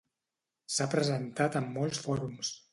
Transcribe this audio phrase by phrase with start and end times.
[0.77, 2.55] S'ha presentat en molts fòrums.